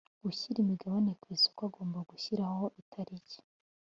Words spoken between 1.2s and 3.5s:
ku isoko agomba gushyiraho itariki